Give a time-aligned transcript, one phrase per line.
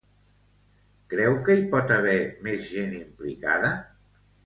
[1.13, 2.17] Creu que hi pot haver
[2.49, 3.75] més gent implicada?